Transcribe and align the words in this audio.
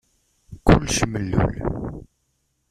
Kullec 0.65 0.99
mellul. 1.11 1.55